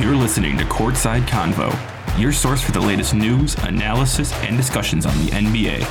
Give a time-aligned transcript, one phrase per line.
[0.00, 1.76] You're listening to Courtside Convo,
[2.20, 5.82] your source for the latest news, analysis, and discussions on the NBA.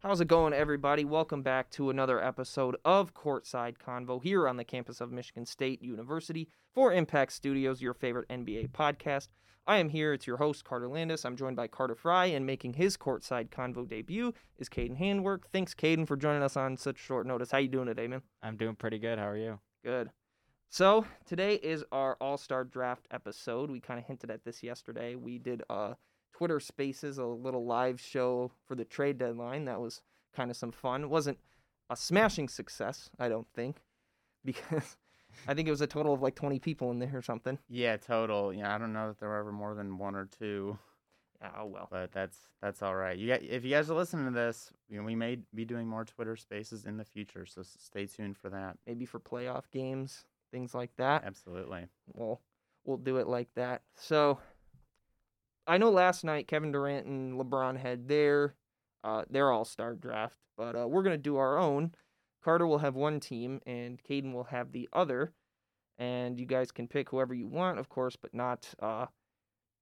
[0.00, 1.06] How's it going, everybody?
[1.06, 5.82] Welcome back to another episode of Courtside Convo here on the campus of Michigan State
[5.82, 9.28] University for Impact Studios, your favorite NBA podcast.
[9.68, 10.14] I am here.
[10.14, 11.26] It's your host, Carter Landis.
[11.26, 15.50] I'm joined by Carter Frye, and making his Courtside Convo debut is Caden Handwork.
[15.52, 17.50] Thanks, Caden, for joining us on such short notice.
[17.50, 18.22] How you doing today, man?
[18.42, 19.18] I'm doing pretty good.
[19.18, 19.60] How are you?
[19.84, 20.08] Good.
[20.70, 23.70] So today is our All Star Draft episode.
[23.70, 25.16] We kind of hinted at this yesterday.
[25.16, 25.94] We did uh,
[26.32, 29.66] Twitter Spaces, a little live show for the trade deadline.
[29.66, 30.00] That was
[30.34, 31.02] kind of some fun.
[31.02, 31.40] It wasn't
[31.90, 33.82] a smashing success, I don't think,
[34.46, 34.96] because
[35.46, 37.58] I think it was a total of like 20 people in there or something.
[37.68, 38.52] Yeah, total.
[38.52, 40.78] Yeah, I don't know that there were ever more than one or two,
[41.40, 41.88] Yeah, oh well.
[41.90, 43.16] but that's that's all right.
[43.16, 45.86] You got, if you guys are listening to this, you know, we may be doing
[45.86, 48.76] more Twitter Spaces in the future, so stay tuned for that.
[48.86, 51.24] Maybe for playoff games, things like that.
[51.24, 51.86] Absolutely.
[52.12, 52.40] We'll
[52.84, 53.82] we'll do it like that.
[53.94, 54.38] So
[55.66, 58.54] I know last night Kevin Durant and LeBron had their
[59.04, 61.92] uh, their All Star draft, but uh, we're gonna do our own.
[62.48, 65.34] Carter will have one team, and Caden will have the other,
[65.98, 69.04] and you guys can pick whoever you want, of course, but not uh,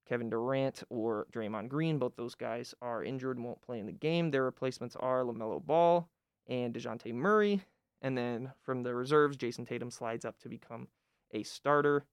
[0.09, 2.01] Kevin Durant or Draymond Green.
[2.01, 4.33] Both those guys are injured and won't play in the game.
[4.33, 6.09] Their replacements are Lamelo Ball
[6.49, 7.63] and Dejounte Murray,
[8.03, 10.89] and then from the reserves, Jayson Tatum slides up to become
[11.31, 12.05] a starter.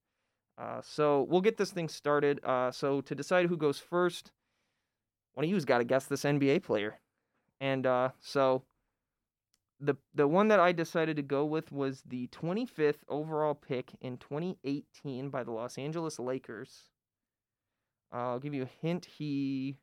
[0.55, 2.39] Uh, so we'll get this thing started.
[2.45, 4.31] Uh, so to decide who goes first,
[5.33, 6.99] one of you's got to guess this NBA player,
[7.59, 8.65] and uh, so
[9.83, 14.17] the the one that I decided to go with was the 25th overall pick in
[14.17, 16.89] 2018 by the Los Angeles Lakers.
[18.13, 19.05] Uh, I'll give you a hint.
[19.17, 19.77] He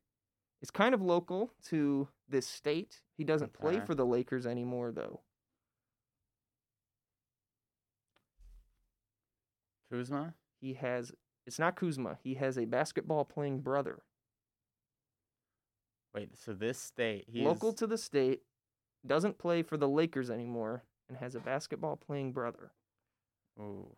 [0.62, 3.02] is kind of local to this state.
[3.16, 3.86] He doesn't play Okay.
[3.86, 5.20] for the Lakers anymore, though.
[9.90, 10.34] Kuzma.
[10.60, 11.12] He has.
[11.46, 12.18] It's not Kuzma.
[12.22, 14.02] He has a basketball playing brother.
[16.14, 18.42] Wait, so this state, he's local to the state,
[19.06, 22.72] doesn't play for the Lakers anymore, and has a basketball playing brother.
[23.58, 23.96] Ooh.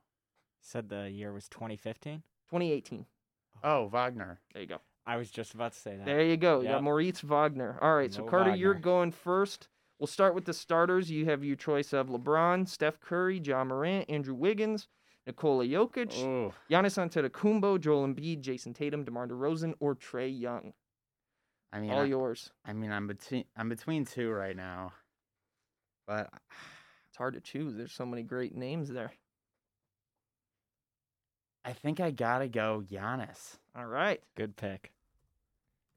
[0.60, 2.22] Said the year was 2015.
[2.50, 3.06] 2018.
[3.64, 4.40] Oh, Wagner.
[4.52, 4.78] There you go.
[5.06, 6.06] I was just about to say that.
[6.06, 6.60] There you go.
[6.60, 6.82] You got Yep.
[6.82, 7.78] Moritz Wagner.
[7.82, 9.68] All right, so Mo Carter, you're going first.
[9.98, 11.10] We'll start with the starters.
[11.10, 14.88] You have your choice of LeBron, Steph Curry, Ja Morant, Andrew Wiggins,
[15.26, 16.52] Nikola Jokic, Ooh.
[16.70, 20.72] Giannis Antetokounmpo, Joel Embiid, Jayson Tatum, DeMar DeRozan, or Trae Young.
[21.72, 22.50] I mean, All I, yours.
[22.64, 24.92] I mean, I'm between I'm between two right now,
[26.06, 26.30] but
[27.08, 27.74] It's hard to choose.
[27.76, 29.12] There's so many great names there.
[31.64, 33.58] I think I gotta go Giannis.
[33.76, 34.20] All right.
[34.36, 34.92] Good pick.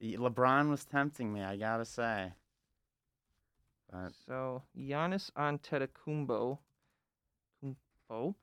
[0.01, 2.33] LeBron was tempting me, I gotta say.
[3.91, 6.59] But So Giannis Antetokounmpo,
[7.63, 8.35] Kumpo,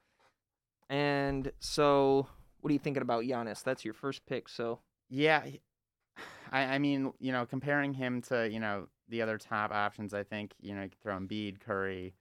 [0.89, 2.27] and so
[2.61, 3.63] what are you thinking about Giannis?
[3.63, 4.49] That's your first pick.
[4.49, 5.61] So yeah, he-
[6.51, 10.23] I I mean, you know, comparing him to you know the other top options, I
[10.23, 12.15] think you know you could throw Embiid, Curry,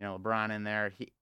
[0.00, 0.90] you know LeBron in there.
[0.90, 1.12] He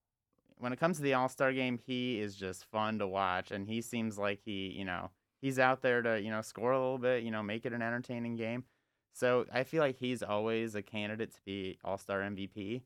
[0.59, 3.66] when it comes to the All Star game, he is just fun to watch, and
[3.66, 5.10] he seems like he you know
[5.41, 7.82] he's out there to you know score a little bit, you know, make it an
[7.82, 8.64] entertaining game.
[9.12, 12.82] So I feel like he's always a candidate to be All Star MVP,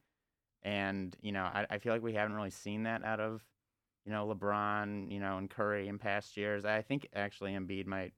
[0.63, 3.45] and you know I, I feel like we haven't really seen that out of
[4.07, 6.65] you know LeBron, you know, and Curry in past years.
[6.65, 8.13] I think actually Embiid might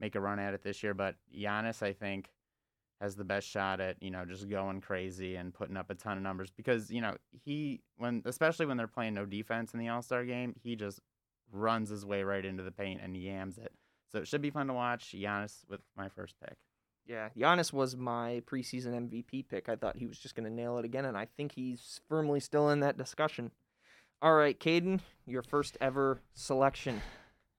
[0.00, 2.30] make a run at it this year, but Giannis I think
[3.00, 6.16] has the best shot at you know just going crazy and putting up a ton
[6.16, 9.88] of numbers because you know he when especially when they're playing no defense in the
[9.88, 11.00] All Star game, he just
[11.52, 13.72] runs his way right into the paint and yams it.
[14.10, 15.14] So it should be fun to watch.
[15.16, 16.56] Giannis with my first pick.
[17.06, 19.68] yeah, Giannis was my preseason MVP pick.
[19.68, 22.68] I thought he was just gonna nail it again, and I think he's firmly still
[22.70, 23.50] in that discussion.
[24.20, 27.00] All right, Caden, your first ever selection.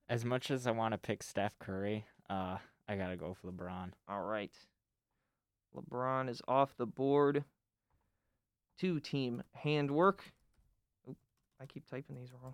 [0.10, 3.92] As much as I want to pick Steph Curry, uh, I gotta go for LeBron.
[4.08, 4.52] All right.
[5.76, 7.44] LeBron is off the board.
[8.78, 10.24] Two team handwork.
[11.08, 11.18] Oop,
[11.62, 12.54] I keep typing these wrong.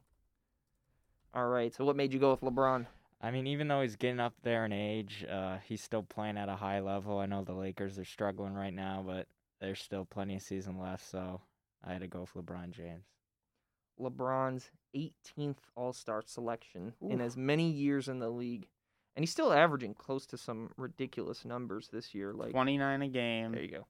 [1.34, 1.74] All right.
[1.74, 2.86] So what made you go with LeBron?
[3.22, 6.50] I mean, even though he's getting up there in age, uh, he's still playing at
[6.50, 7.20] a high level.
[7.20, 9.28] I know the Lakers are struggling right now, but
[9.60, 11.42] there's still plenty of season left, so
[11.84, 13.06] I had to go for LeBron James.
[14.00, 18.68] LeBron's 18th All-Star selection in as many years in the league.
[19.16, 23.08] And he's still averaging close to some ridiculous numbers this year like Twenty nine a
[23.08, 23.54] game.
[23.54, 23.88] There you go.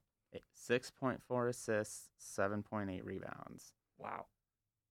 [0.54, 3.72] Six point four assists, seven point eight rebounds.
[3.98, 4.26] Wow.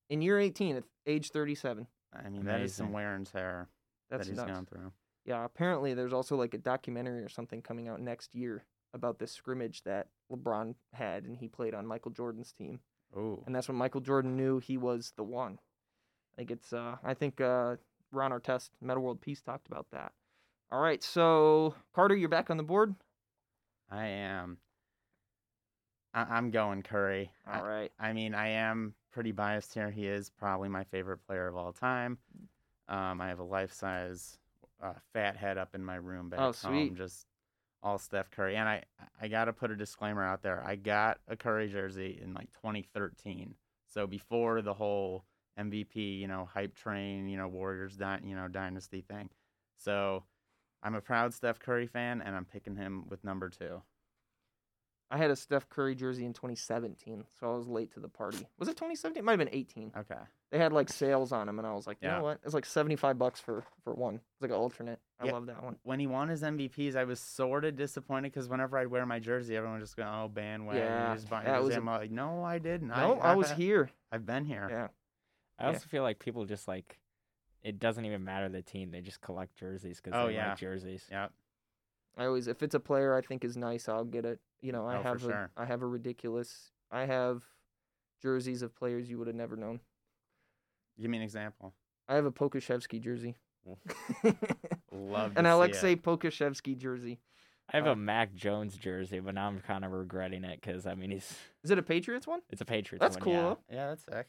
[0.09, 1.87] In year 18 at age 37.
[2.13, 2.93] I mean, that is some Amazing.
[2.93, 3.67] wear and tear
[4.09, 4.51] That's that he's nuts.
[4.51, 4.91] gone through.
[5.25, 9.31] Yeah, apparently there's also like a documentary or something coming out next year about this
[9.31, 12.79] scrimmage that LeBron had, and he played on Michael Jordan's team,
[13.17, 13.41] Ooh.
[13.45, 15.59] and that's when Michael Jordan knew he was the one.
[16.37, 17.75] Like it's, uh, I think uh,
[18.11, 20.13] Ron Artest, Metta World Peace, talked about that.
[20.71, 22.95] All right, so Carter, you're back on the board.
[23.89, 24.57] I am.
[26.13, 27.31] I- I'm going Curry.
[27.47, 29.91] All right, I mean, I am pretty biased here.
[29.91, 32.17] He is probably my favorite player of all time.
[32.87, 34.37] Um, I have a life size
[34.81, 36.95] uh, fat head up in my room back Oh, home, sweet.
[36.95, 37.25] just
[37.81, 38.55] all Steph Curry.
[38.57, 38.83] And I,
[39.21, 40.63] I got to put a disclaimer out there.
[40.65, 43.55] I got a Curry jersey in like 2013,
[43.87, 45.25] so before the whole
[45.57, 49.29] MVP, you know, hype train, you know, Warriors, dy- you know, dynasty thing.
[49.77, 50.23] So
[50.85, 53.81] I'm a proud Steph Curry fan, and I'm picking him with number two.
[55.09, 58.45] I had a Steph Curry jersey in 2017, so I was late to the party.
[58.59, 59.19] Was it 2017?
[59.19, 59.91] It might have been 18.
[59.97, 60.15] Okay.
[60.51, 62.17] They had like sales on them, and I was like, you Yeah.
[62.17, 62.39] know what?
[62.43, 64.15] It's like 75 bucks for for one.
[64.15, 64.99] It's like an alternate.
[65.19, 65.31] I Yeah.
[65.33, 65.77] love that one.
[65.83, 69.19] when he won his MVPs, I was sort of disappointed because whenever I'd wear my
[69.19, 71.85] jersey, everyone would just going, "Oh, bandwagon!" Yeah, you just buy that was a- I'm
[71.85, 72.89] like, "No, I didn't.
[72.89, 73.89] No, I, was I've- here.
[74.11, 74.87] I've been here." Yeah.
[75.57, 75.73] I Yeah.
[75.73, 76.99] also feel like people just like
[77.65, 80.49] it doesn't even matter the team; they just collect jerseys because Oh, they yeah.
[80.49, 81.05] like jerseys.
[81.11, 81.31] Yep.
[82.17, 84.39] I always, if it's a player I think is nice, I'll get it.
[84.61, 85.51] You know, I Oh, have a, sure.
[85.57, 86.71] I have a ridiculous.
[86.89, 87.43] I have
[88.21, 89.81] jerseys of players you would have never known.
[91.01, 91.73] Give me an example.
[92.07, 93.35] I have a Pokusevski jersey.
[94.91, 96.03] Love to An see Aleksej it.
[96.03, 97.19] Pokusevski jersey.
[97.73, 100.85] I have Uh, a Mac Jones jersey, but now I'm kind of regretting it because
[100.85, 102.41] I mean he's Is it a Patriots one?
[102.49, 103.01] it's a Patriots.
[103.01, 103.09] One.
[103.11, 103.59] That's one, cool.
[103.69, 103.75] yeah.
[103.75, 104.27] Yeah, that's sick.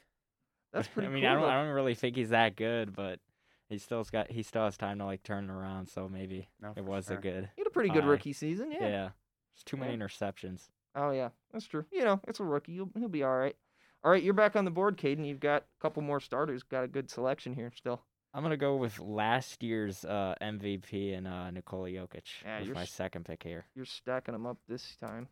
[0.73, 1.31] That's pretty I mean, cool.
[1.31, 1.49] I don't though.
[1.49, 3.21] I don't really think he's that good, but
[3.69, 5.89] he still's got he still has time to like turn around.
[5.89, 7.19] So maybe No, it was sure.
[7.19, 7.51] a good.
[7.57, 8.71] He had a pretty good rookie season.
[8.73, 8.81] Yeah.
[8.89, 9.09] Yeah.
[9.55, 10.69] There's too many interceptions.
[10.95, 11.85] Oh yeah, that's true.
[11.93, 12.73] You know, it's a rookie.
[12.75, 13.57] He'll he'll be all right.
[14.05, 15.27] All right, you're back on the board, Caden.
[15.27, 16.63] You've got a couple more starters.
[16.63, 18.03] Got a good selection here still.
[18.33, 22.85] I'm gonna go with last year's uh, MVP and uh, Nikola Jokic Yeah, with my
[22.85, 23.65] second pick here.
[23.75, 25.29] You're stacking them up this time.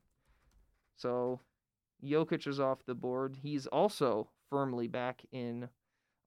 [0.97, 1.41] So,
[2.03, 3.37] Jokic is off the board.
[3.43, 5.69] He's also firmly back in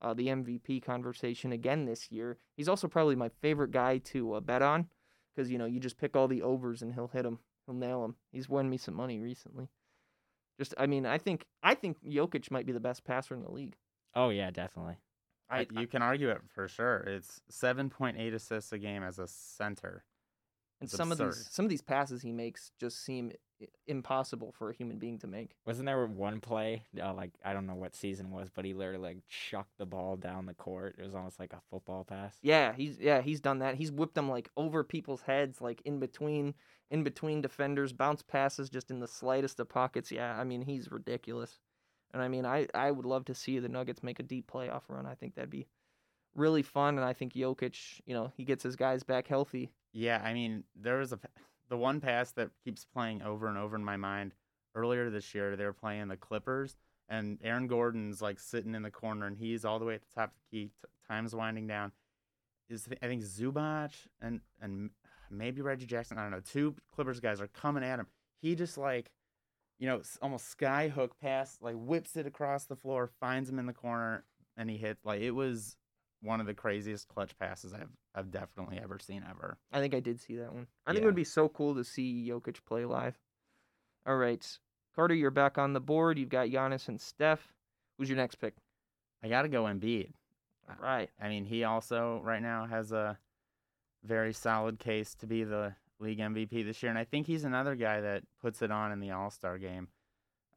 [0.01, 2.38] uh, the MVP conversation again this year.
[2.55, 4.88] He's also probably my favorite guy to uh, bet on
[5.35, 7.39] because you know you just pick all the overs and he'll hit them.
[7.65, 8.15] He'll nail them.
[8.31, 9.69] He's won me some money recently.
[10.57, 13.51] Just, I mean, I think I think Jokic might be the best passer in the
[13.51, 13.75] league.
[14.15, 14.97] Oh yeah, definitely.
[15.49, 16.97] I, you can argue it for sure.
[17.07, 20.03] It's 7.8 assists a game as a center.
[20.79, 23.31] And it's some of these some of these passes he makes just seem
[23.88, 25.56] impossible for a human being to make.
[25.65, 28.74] Wasn't there one play, uh, like I don't know what season it was, but he
[28.74, 30.95] literally like chucked the ball down the court.
[31.00, 32.35] It was almost like a football pass.
[32.41, 33.75] Yeah, he's yeah he's done that.
[33.75, 36.53] He's whipped them like over people's heads, like in between
[36.91, 40.12] in between defenders, bounce passes just in the slightest of pockets.
[40.12, 41.59] Yeah, I mean he's ridiculous,
[42.13, 44.83] and I mean I I would love to see the Nuggets make a deep playoff
[44.88, 45.06] run.
[45.06, 45.68] I think that'd be
[46.35, 49.71] really fun, and I think Jokic, you know, he gets his guys back healthy.
[49.94, 51.19] Yeah, I mean, there was a
[51.69, 54.34] the one pass that keeps playing over and over in my mind.
[54.75, 56.78] Earlier this year, they were playing the Clippers,
[57.10, 60.13] and Aaron Gordon's like sitting in the corner, and he's all the way at the
[60.13, 60.66] top of the key.
[60.66, 61.92] T- time's winding down.
[62.69, 63.92] Is I think Zubac
[64.22, 64.92] and and
[65.31, 66.18] maybe Reggie Jackson.
[66.18, 66.42] I don't know.
[66.42, 68.07] Two Clippers guys are coming at him.
[68.42, 69.10] He just like,
[69.80, 73.66] you know, almost sky hook pass, like whips it across the floor, finds him in
[73.66, 74.25] the corner,
[74.57, 74.98] and he hit.
[75.04, 75.78] Like it was
[76.22, 79.59] one of the craziest clutch passes I've I've definitely ever seen ever.
[79.71, 80.65] I think I did see that one.
[80.88, 83.15] I think it would be so cool to see Jokic play live.
[84.07, 84.43] All right,
[84.95, 86.17] Carter, you're back on the board.
[86.17, 87.53] You've got Giannis and Steph.
[87.97, 88.55] Who's your next pick?
[89.24, 90.13] I got to go Embiid.
[90.67, 91.09] All right.
[91.21, 93.19] I mean, he also right now has a
[94.03, 97.75] very solid case to be the league MVP this year, and I think he's another
[97.75, 99.89] guy that puts it on in the All Star game.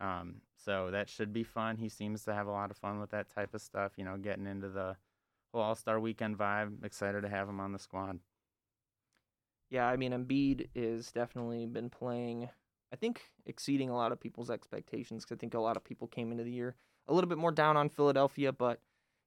[0.01, 1.77] Um, so that should be fun.
[1.77, 3.93] He seems to have a lot of fun with that type of stuff.
[3.97, 4.97] You know, getting into the
[5.53, 6.85] whole All Star Weekend vibe.
[6.85, 8.19] Excited to have him on the squad.
[9.71, 12.49] Yeah, I mean, Embiid is definitely been playing.
[12.93, 16.09] I think exceeding a lot of people's expectations because I think a lot of people
[16.09, 16.75] came into the year
[17.07, 18.81] a little bit more down on Philadelphia, but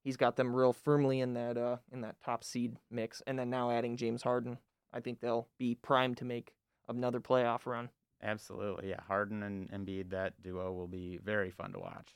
[0.04, 3.22] he's got them real firmly in that uh in that top seed mix.
[3.28, 4.58] And then now adding James Harden,
[4.92, 6.54] I think they'll be primed to make
[6.88, 7.90] another playoff run.
[8.22, 9.02] Absolutely, yeah.
[9.08, 12.16] Harden and Embiid, that duo will be very fun to watch.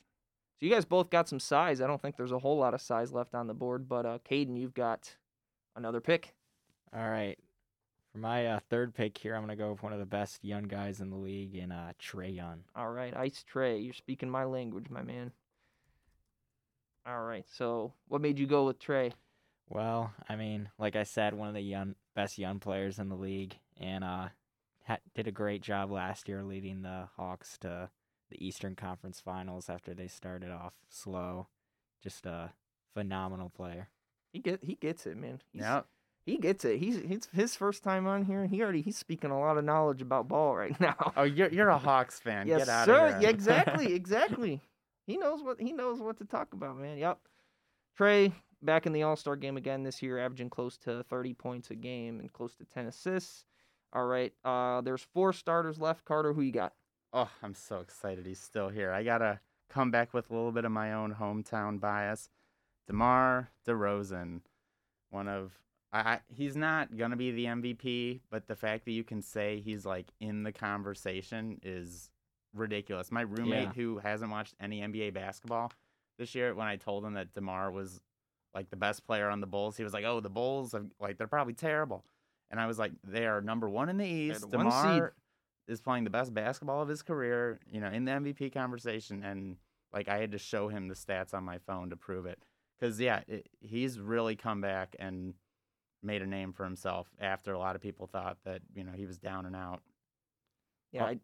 [0.60, 1.82] So you guys both got some size.
[1.82, 4.18] I don't think there's a whole lot of size left on the board, but uh,
[4.28, 5.16] Caden, you've got
[5.76, 6.34] another pick.
[6.96, 7.38] All right.
[8.12, 10.64] For my uh, third pick here, I'm gonna go with one of the best young
[10.64, 12.64] guys in the league, in uh, Trae Young.
[12.76, 15.32] All right, Ice Trae, you're speaking my language, my man.
[17.06, 19.12] All right, so what made you go with Trae?
[19.70, 23.16] Well, I mean, like I said, one of the young best young players in the
[23.16, 24.30] league, and uh,
[24.88, 27.90] ha- did a great job last year leading the Hawks to
[28.30, 31.48] the Eastern Conference Finals after they started off slow.
[32.04, 32.52] Just a
[32.94, 33.90] phenomenal player.
[34.34, 35.42] He get he gets it, man.
[35.52, 35.82] He's, Yeah,
[36.26, 36.80] He gets it.
[36.80, 39.64] He's it's his first time on here, and he already he's speaking a lot of
[39.66, 41.14] knowledge about ball right now.
[41.16, 42.48] Oh, you're you're a Hawks fan.
[42.48, 43.08] yes, Get out sir.
[43.08, 43.22] of here.
[43.24, 44.62] Yeah, exactly, exactly.
[45.06, 46.98] He knows what he knows what to talk about, man.
[46.98, 47.20] Yep.
[47.98, 48.32] Trae
[48.62, 51.76] back in the All Star game again this year, averaging close to 30 points a
[51.76, 53.46] game and close to 10 assists.
[53.94, 54.34] All right.
[54.44, 56.04] Uh, there's four starters left.
[56.06, 56.74] Carter, who you got?
[57.14, 58.92] Oh, I'm so excited he's still here.
[58.92, 62.30] I gotta come back with a little bit of my own hometown bias.
[62.88, 64.42] DeMar DeRozan,
[65.10, 65.60] one of
[65.92, 69.60] I, I he's not gonna be the MVP, but the fact that you can say
[69.60, 72.10] he's like in the conversation is
[72.54, 73.12] ridiculous.
[73.12, 73.74] My roommate Yeah.
[73.74, 75.72] who hasn't watched any NBA basketball
[76.18, 78.02] this year, when I told him that DeMar was
[78.54, 81.18] like the best player on the Bulls, he was like, "Oh, the Bulls, are, like
[81.18, 82.04] they're probably terrible,"
[82.50, 84.50] and I was like, "They are number one in the East.
[84.50, 84.82] the one seed.
[84.82, 85.14] DeMar
[85.68, 89.58] is playing the best basketball of his career, you know, in the MVP conversation, and
[89.94, 92.40] like I had to show him the stats on my phone to prove it,
[92.80, 95.34] because yeah, it, he's really come back and
[96.04, 99.06] made a name for himself after a lot of people thought that you know he
[99.06, 99.82] was down and out.
[100.92, 101.20] Yeah, Oh, I,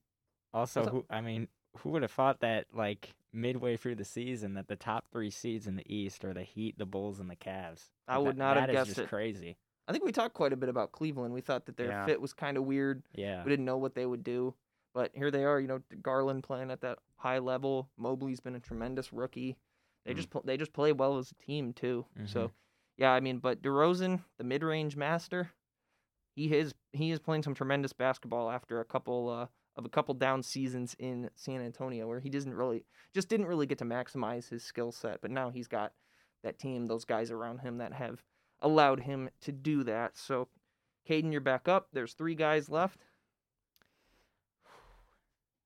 [0.53, 1.47] Also, What's who I mean,
[1.77, 5.67] who would have thought that like midway through the season that the top three seeds
[5.67, 7.89] in the East are the Heat, the Bulls, and the Cavs?
[8.07, 9.09] I would that- not have that is guessed just it.
[9.09, 9.57] crazy.
[9.87, 11.33] I think we talked quite a bit about Cleveland.
[11.33, 12.05] We thought that their Yeah.
[12.05, 13.03] fit was kind of weird.
[13.13, 13.43] Yeah.
[13.43, 14.55] We didn't know what they would do,
[14.93, 15.59] but here they are.
[15.59, 17.89] You know, Garland playing at that high level.
[17.97, 19.57] Mobley's been a tremendous rookie.
[20.05, 20.17] They Mhm.
[20.17, 22.05] just pl- they just play well as a team too.
[22.25, 22.51] So, Mhm.
[22.97, 25.51] yeah, I mean, but DeRozan, the mid range master,
[26.35, 30.13] he is he is playing some tremendous basketball after a couple uh, of a couple
[30.13, 34.49] down seasons in San Antonio where he didn't really just didn't really get to maximize
[34.49, 35.19] his skill set.
[35.21, 35.93] But now he's got
[36.43, 38.23] that team, those guys around him that have
[38.63, 40.17] allowed him to do that.
[40.17, 40.47] So,
[41.07, 41.89] Caden, you're back up.
[41.93, 42.99] There's three guys left.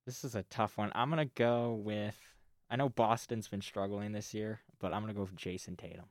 [0.04, 0.90] This is a tough one.
[0.94, 2.18] I'm gonna go with.
[2.70, 6.06] I know Boston's been struggling this year, but I'm gonna go with Jayson Tatum.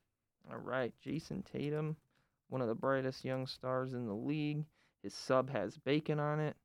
[0.50, 1.98] All right, Jayson Tatum,
[2.50, 4.63] one of the brightest young stars in the league.
[5.03, 6.56] His sub has bacon on it.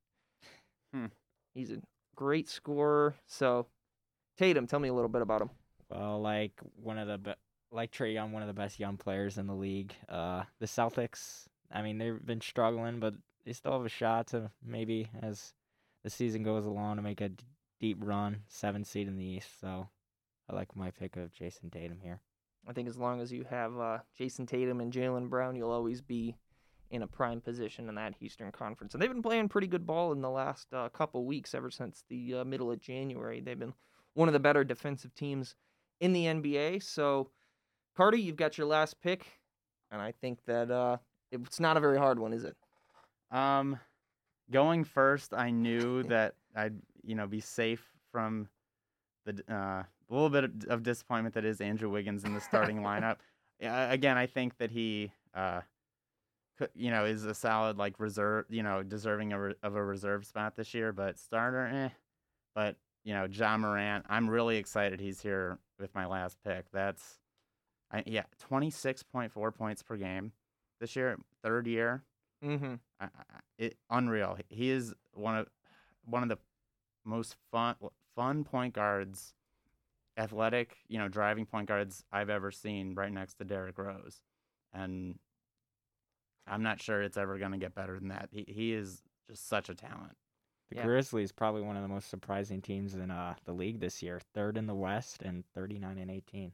[0.94, 1.06] Hmm.
[1.54, 1.78] He's a
[2.14, 3.14] great scorer.
[3.26, 3.66] So,
[4.38, 5.50] Tatum, tell me a little bit about him.
[5.88, 7.34] Well, like one of the be-
[7.72, 9.94] like Trae Young, one of the best young players in the league.
[10.08, 11.46] Uh, the Celtics.
[11.72, 13.14] I mean, they've been struggling, but
[13.44, 15.54] they still have a shot to maybe as
[16.04, 17.44] the season goes along to make a d-
[17.80, 19.60] deep run, seven seed in the East.
[19.60, 19.88] So,
[20.48, 22.20] I like my pick of Jayson Tatum here.
[22.68, 26.00] I think as long as you have uh, Jayson Tatum and Jaylen Brown, you'll always
[26.00, 26.36] be
[26.90, 28.92] in a prime position in that Eastern Conference.
[28.92, 32.04] And they've been playing pretty good ball in the last uh, couple weeks, ever since
[32.08, 33.40] the uh, middle of January.
[33.40, 33.74] They've been
[34.14, 35.54] one of the better defensive teams
[36.00, 36.82] in the NBA.
[36.82, 37.30] So,
[37.96, 39.26] Carter, you've got your last pick,
[39.90, 40.96] and I think that uh,
[41.30, 42.56] it's not a very hard one, is it?
[43.30, 43.78] Um,
[44.50, 48.48] going first, I knew that I'd you know be safe from
[49.24, 53.16] the uh, little bit of- disappointment that is Andrew Wiggins in the starting lineup.
[53.60, 55.60] Again, I think that he uh,
[56.74, 60.74] you know is a solid like reserve, you know, deserving of a reserve spot this
[60.74, 60.92] year.
[60.92, 61.88] But starter, eh.
[62.54, 66.66] But you know, Ja Morant, I'm really excited he's here with my last pick.
[66.72, 67.18] That's,
[67.92, 70.32] I, yeah, 26.4 points per game
[70.80, 72.02] this year, third year.
[72.44, 72.74] Mm-hmm.
[73.00, 73.08] I, I-
[73.58, 74.38] it unreal.
[74.48, 75.48] He is one of
[76.06, 76.38] one of the
[77.04, 77.76] most fun
[78.16, 79.34] fun point guards,
[80.16, 82.94] athletic, you know, driving point guards I've ever seen.
[82.94, 84.22] Right next to Derrick Rose,
[84.72, 85.18] and
[86.46, 88.30] I'm not sure it's ever going to get better than that.
[88.32, 90.16] He he is just such a talent.
[90.70, 90.84] The Yeah.
[90.84, 94.20] Grizzlies probably one of the most surprising teams in uh, the league this year.
[94.34, 96.52] Third in the West and 39 and 18.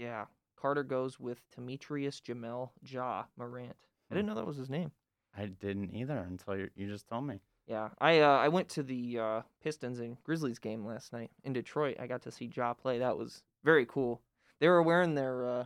[0.00, 0.24] Yeah.
[0.56, 3.76] Carter goes with Demetrius Jamel Ja Morant.
[4.10, 4.16] I Hmm.
[4.16, 4.92] didn't know that was his name.
[5.36, 7.40] I didn't either until you you just told me.
[7.66, 11.52] Yeah, I uh, I went to the uh, Pistons and Grizzlies game last night in
[11.52, 11.98] Detroit.
[12.00, 12.98] I got to see Ja play.
[12.98, 14.22] That was very cool.
[14.58, 15.64] They were wearing their uh,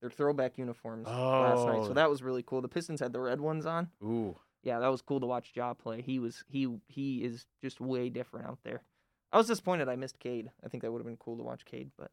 [0.00, 1.94] their throwback uniforms last night, so Oh.
[1.94, 2.60] that was really cool.
[2.62, 3.90] The Pistons had the red ones on.
[4.02, 6.02] Ooh, Yeah, that was cool to watch Ja play.
[6.02, 8.82] He was he he is just way different out there.
[9.32, 10.50] I was disappointed I missed Cade.
[10.64, 12.10] I think that would have been cool to watch Cade, but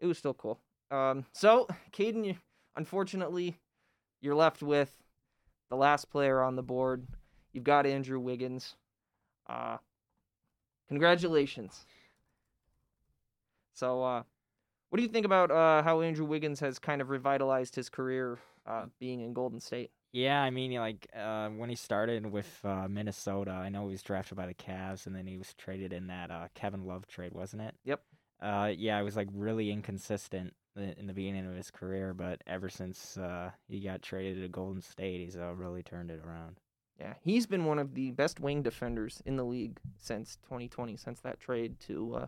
[0.00, 0.60] it was still cool.
[0.90, 2.36] Um, so Caden,
[2.76, 3.58] unfortunately,
[4.20, 4.90] you're left with
[5.70, 7.06] the last player on the board.
[7.52, 8.74] You've got Andrew Wiggins.
[9.48, 9.78] Uh,
[10.88, 11.84] congratulations.
[13.74, 14.22] So, uh,
[14.90, 18.38] what do you think about uh, how Andrew Wiggins has kind of revitalized his career
[18.66, 19.90] uh, being in Golden State?
[20.12, 24.02] Yeah, I mean, like uh, when he started with uh, Minnesota, I know he was
[24.02, 27.34] drafted by the Cavs, and then he was traded in that uh, Kevin Love trade,
[27.34, 27.74] wasn't it?
[27.84, 28.00] Yep.
[28.40, 32.68] Uh, yeah, it was like really inconsistent in the beginning of his career, but ever
[32.68, 36.58] since uh, he got traded to Golden State, he's uh, really turned it around.
[36.98, 41.20] Yeah, he's been one of the best wing defenders in the league since 2020, since
[41.20, 42.26] that trade to uh,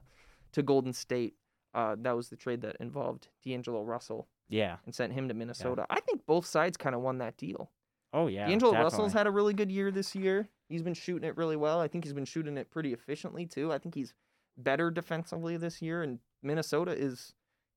[0.52, 1.34] to Golden State.
[1.74, 4.76] Uh, that was the trade that involved D'Angelo Russell Yeah.
[4.84, 5.86] and sent him to Minnesota.
[5.88, 7.70] I think both sides kind of won that deal.
[8.12, 8.48] Oh yeah.
[8.48, 10.48] D'Angelo Russell's had a really good year this year.
[10.68, 11.80] He's been shooting it really well.
[11.80, 13.72] I think he's been shooting it pretty efficiently too.
[13.72, 14.14] I think he's
[14.56, 17.34] better defensively this year, and Minnesota is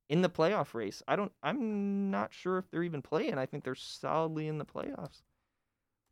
[0.10, 1.02] in the playoff race.
[1.08, 1.32] I don't.
[1.42, 3.38] I'm not sure if they're even playing.
[3.38, 5.22] I think they're solidly in the playoffs.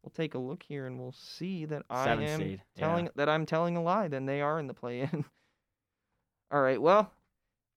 [0.04, 2.88] We'll take a look here, and we'll see that I Seventh am seed, yeah.
[2.88, 4.08] telling that I'm telling a lie.
[4.08, 5.26] Then they are in the play-in.
[6.52, 6.82] all right.
[6.82, 7.12] Well,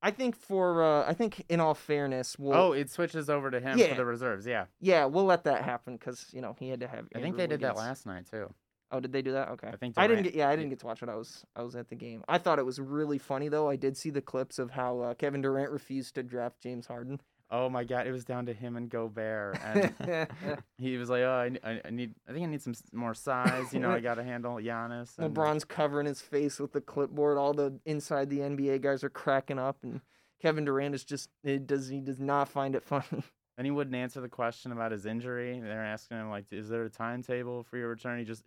[0.02, 3.60] I think for uh, I think in all fairness, we'll oh, it switches over to
[3.60, 3.88] him Yeah.
[3.88, 4.46] for the reserves.
[4.46, 7.06] Yeah, yeah we'll let that happen because you know he had to have.
[7.14, 8.52] I think Andrew they did that last night too.
[8.94, 9.48] Oh, did they do that?
[9.48, 9.66] Okay.
[9.72, 10.34] I think I didn't get.
[10.36, 11.08] Yeah, I didn't get to watch it.
[11.08, 12.22] I was I was at the game.
[12.28, 13.68] I thought it was really funny though.
[13.68, 17.20] I did see the clips of how uh, Kevin Durant refused to draft James Harden.
[17.50, 20.28] Oh my God, it was down to him and Gobert, and
[20.78, 23.72] he was like, "Oh, I, I, need, I think I need some more size.
[23.74, 27.36] You know, I got to handle Giannis." And LeBron's covering his face with the clipboard.
[27.36, 30.02] All the inside the NBA guys are cracking up, and
[30.40, 33.04] Kevin Durant is just it does he does not find it funny.
[33.56, 35.60] And he wouldn't answer the question about his injury.
[35.60, 38.42] They're asking him like, "Is there a timetable for your return?" He just,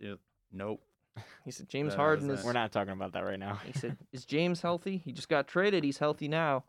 [0.52, 0.80] "Nope."
[1.44, 2.40] He said James That Harden is.
[2.40, 2.46] it.
[2.46, 3.58] We're not talking about that right now.
[3.64, 4.98] He said, "Is James healthy?
[4.98, 5.84] He just got traded.
[5.84, 6.64] He's healthy now."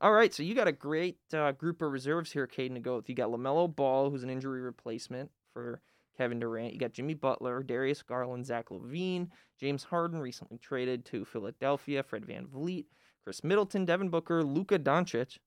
[0.00, 2.96] All right, so you got a great uh, group of reserves here, Caden, to go
[2.96, 3.08] with.
[3.08, 5.80] You got Lamelo Ball, who's an injury replacement for
[6.18, 6.74] Kevin Durant.
[6.74, 9.28] You got Jimmy Butler, Darius Garland, Zach LaVine,
[9.58, 12.84] James Harden, recently traded to Philadelphia, Fred Van Vliet,
[13.24, 15.38] Khris Middleton, Devin Booker, Luka Doncic,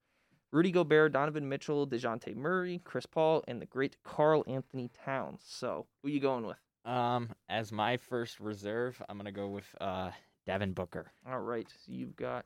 [0.51, 5.43] Rudy Gobert, Donovan Mitchell, Dejounte Murray, Chris Paul, and the great Karl-Anthony Towns.
[5.45, 6.57] So, who you going with?
[6.85, 10.11] Um, as my first reserve, I'm gonna go with uh
[10.45, 11.11] Devin Booker.
[11.29, 12.45] All right, so you've got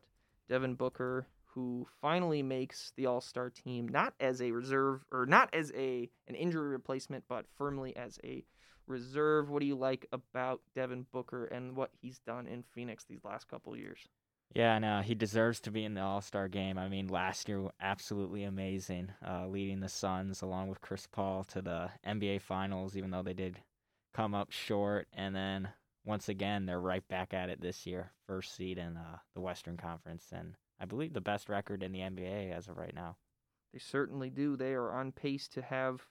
[0.49, 5.53] Devin Booker, who finally makes the All Star team, not as a reserve or not
[5.53, 8.43] as a an injury replacement, but firmly as a
[8.87, 9.49] reserve.
[9.49, 13.47] What do you like about Devin Booker and what he's done in Phoenix these last
[13.47, 13.99] couple years?
[14.53, 16.77] Yeah, no, he deserves to be in the All Star game.
[16.77, 21.61] I mean, last year absolutely amazing, uh, leading the Suns along with Chris Paul to
[21.61, 23.57] the NBA Finals, even though they did
[24.13, 25.07] come up short.
[25.13, 25.69] And then
[26.05, 29.77] once again, they're right back at it this year, first seed in uh, the Western
[29.77, 33.17] Conference, and I believe the best record in the NBA as of right now.
[33.71, 34.55] They certainly do.
[34.55, 36.01] They are on pace to have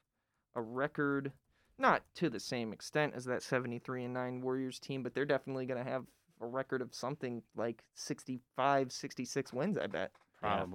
[0.55, 1.33] a record,
[1.79, 5.67] not to the same extent as that 73 and 9 Warriors team, but they're definitely
[5.67, 6.05] going to have
[6.41, 10.11] a record of something like 65, 66 wins, I bet.
[10.43, 10.67] Yeah.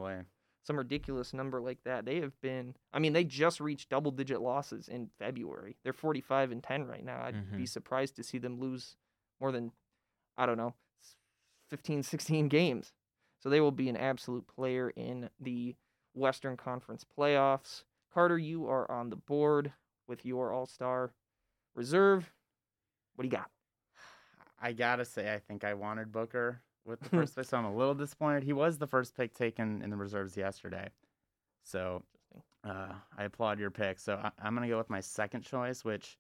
[0.68, 0.74] Probably.
[0.76, 2.06] some ridiculous number like that.
[2.06, 5.78] They have been I mean, they just reached double digit losses in February.
[5.84, 7.22] They're 45 and 10 right now.
[7.24, 7.70] I'd be Mhm.
[7.70, 8.96] surprised to see them lose
[9.40, 9.72] more than
[10.38, 10.76] I don't know,
[11.70, 12.94] 15 16 games.
[13.40, 15.76] So they will be an absolute player in the
[16.14, 17.84] Western Conference playoffs.
[18.12, 19.74] Carter, you are on the board
[20.08, 21.14] with your All-Star
[21.76, 22.32] reserve.
[23.16, 23.52] What do you got?
[24.60, 27.76] I gotta say, I think I wanted Booker with the first pick, so I'm a
[27.76, 28.44] little disappointed.
[28.44, 30.90] He was the first pick taken in the reserves yesterday,
[31.64, 32.04] so
[32.64, 34.00] uh, I applaud your pick.
[34.00, 36.18] So I, I'm gonna go with my second choice, which,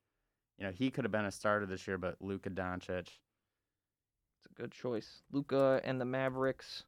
[0.57, 3.07] you know, he could have been a starter this year, but Luka Doncic.
[4.37, 5.21] It's a good choice.
[5.31, 6.83] Luka and the Mavericks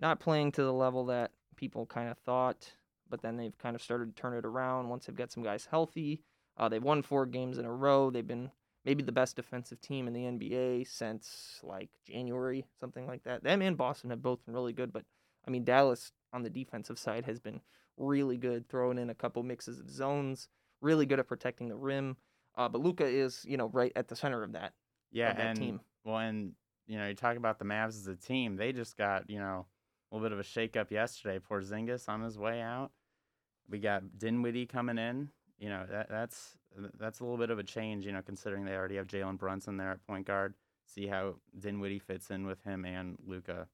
[0.00, 2.72] not playing to the level that people kind of thought,
[3.08, 5.66] but then they've kind of started to turn it around once they've got some guys
[5.70, 6.22] healthy.
[6.56, 8.10] Uh, they've won four games in a row.
[8.10, 8.50] They've been
[8.84, 13.42] maybe the best defensive team in the NBA since like January, something like that.
[13.42, 15.04] Them and Boston have both been really good, but
[15.46, 17.60] I mean Dallas on the defensive side has been
[17.96, 20.48] really good, throwing in a couple mixes of zones,
[20.80, 22.16] really good at protecting the rim.
[22.56, 24.72] Uh, but Luka is, you know, right at the center of that.
[25.10, 25.80] Yeah, of that and team.
[26.04, 26.52] well, and
[26.86, 28.56] you know, you talk about the Mavs as a team.
[28.56, 29.66] They just got you know
[30.10, 31.38] a little bit of a shakeup yesterday.
[31.38, 32.90] Porzingis on his way out.
[33.68, 35.30] We got Dinwiddie coming in.
[35.62, 36.56] You know that that's
[36.98, 38.04] that's a little bit of a change.
[38.04, 40.54] You know, considering they already have Jalen Brunson there at point guard.
[40.86, 43.68] See how Dinwiddie fits in with him and Luka.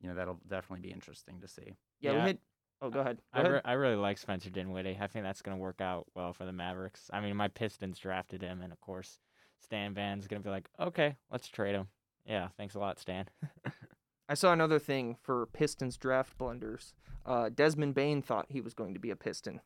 [0.00, 1.74] You know that'll definitely be interesting to see.
[2.00, 2.26] Yeah, Yeah.
[2.26, 2.38] had.
[2.80, 3.18] Oh, go ahead.
[3.34, 3.52] Go I, ahead.
[3.52, 4.98] re- I really like Spencer Dinwiddie.
[5.00, 7.10] I think that's going to work out well for the Mavericks.
[7.12, 9.18] I mean, my Pistons drafted him, and of course,
[9.60, 11.86] Stan Van's going to be like, okay, let's trade him.
[12.24, 13.26] Yeah, thanks a lot, Stan.
[14.28, 16.94] I saw another thing for Pistons draft blunders.
[17.24, 19.60] Uh, Desmond Bane thought he was going to be a Piston.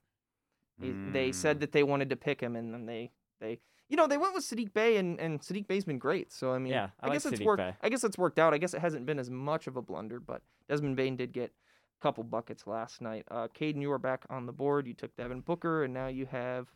[0.81, 1.61] He, They said Mm.
[1.61, 3.11] that they wanted to pick him, and then they
[3.41, 6.33] they you know they went with Saddiq Bey, and and Saddiq Bey's been great.
[6.33, 7.63] So I mean, Yeah, I I, like guess it's Saddiq worked.
[7.83, 8.53] I guess it's worked out.
[8.55, 11.53] I guess it hasn't been as much of a blunder, but Desmond Bane did get
[11.99, 13.25] a couple buckets last night.
[13.31, 14.87] Uh, Caden, you are back on the board.
[14.87, 16.69] You took Devin Booker, and now you have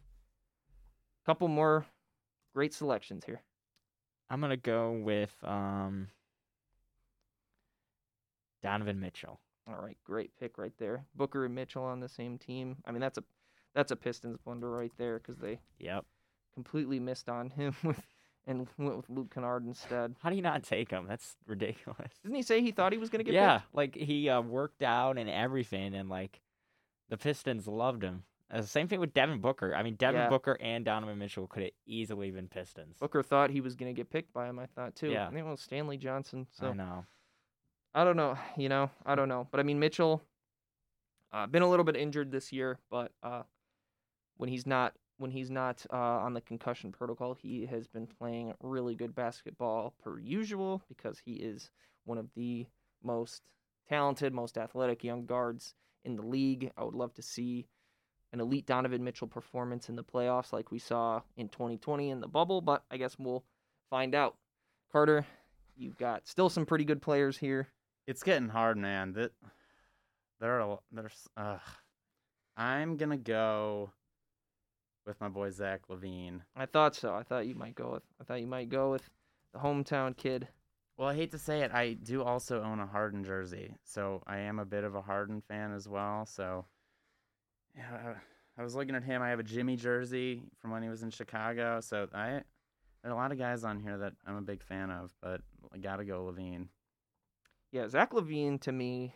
[1.23, 1.85] a couple more
[2.55, 3.43] great selections here.
[4.31, 6.09] I'm going to go with um,
[8.63, 9.41] Donovan Mitchell.
[9.69, 11.05] All right, great pick right there.
[11.15, 12.77] Booker and Mitchell on the same team.
[12.87, 13.25] I mean, that's a
[13.75, 16.05] that's a Pistons blunder right there because they Yep.
[16.55, 18.01] completely missed on him with
[18.47, 20.17] and went with Luke Kennard instead.
[20.23, 21.07] How do you not take him?
[21.09, 22.13] That's ridiculous.
[22.23, 23.75] Didn't he say he thought he was gonna get yeah, picked?
[23.75, 26.41] like he uh, worked out and everything, and like
[27.09, 28.25] the Pistons loved him.
[28.53, 29.77] Uh, same thing with Devin Booker.
[29.77, 30.29] I mean, Devin Yeah.
[30.29, 32.97] Booker and Donovan Mitchell could have easily been Pistons.
[32.99, 34.59] Booker thought he was going to get picked by him.
[34.59, 35.09] I thought too.
[35.11, 35.29] Yeah.
[35.29, 36.49] And it was Stanley Johnson.
[36.51, 37.05] So I know.
[37.95, 38.37] I don't know.
[38.57, 39.47] You know, I don't know.
[39.53, 40.25] But I mean, Mitchell,
[41.33, 43.43] uh, been a little bit injured this year, but uh,
[44.41, 48.55] when he's not when he's not uh, on the concussion protocol, he has been playing
[48.63, 51.71] really good basketball per usual because he is
[52.05, 52.67] one of the
[53.05, 53.43] most
[53.87, 55.75] talented, most athletic young guards
[56.07, 56.73] in the league.
[56.75, 57.67] I would love to see
[58.33, 62.27] an elite Donovan Mitchell performance in the playoffs like we saw in 2020 in the
[62.27, 63.45] bubble, but I guess we'll
[63.91, 64.37] find out.
[64.91, 65.27] Carter,
[65.77, 67.69] you've got still some pretty good players here.
[68.07, 69.13] It's getting hard, man.
[69.13, 69.33] That
[70.41, 71.29] there are there's.
[71.37, 71.59] Uh,
[72.57, 73.91] I'm gonna go
[75.07, 76.41] with my boy Zach LaVine.
[76.57, 77.15] I thought so.
[77.15, 78.03] I thought you might go with.
[78.21, 79.09] I thought you might go with
[79.53, 80.49] the hometown kid.
[80.97, 84.41] Well, I hate to say it, I do also own a Harden jersey, so I
[84.41, 86.27] am a bit of a Harden fan as well.
[86.27, 86.67] So,
[87.75, 88.17] yeah,
[88.59, 89.23] I, was looking at him.
[89.23, 91.81] I have a Jimmy jersey from when he was in Chicago.
[91.81, 92.43] So I
[93.03, 95.41] there are a lot of guys on here that I'm a big fan of, but
[95.73, 96.67] I gotta go LaVine.
[97.73, 99.15] Yeah, Zach LaVine to me